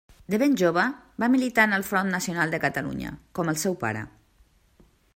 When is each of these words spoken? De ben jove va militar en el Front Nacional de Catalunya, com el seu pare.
De 0.33 0.37
ben 0.43 0.53
jove 0.61 0.85
va 1.23 1.29
militar 1.33 1.67
en 1.69 1.77
el 1.79 1.85
Front 1.91 2.11
Nacional 2.15 2.57
de 2.57 2.63
Catalunya, 2.65 3.15
com 3.41 3.55
el 3.55 3.63
seu 3.67 3.81
pare. 3.85 4.07